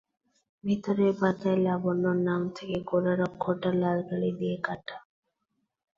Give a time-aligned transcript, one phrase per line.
[0.63, 4.97] ভিতরের পাতায় লাবণ্যর নাম থেকে গোড়ার অক্ষরটা লাল কালি দিয়ে কাটা।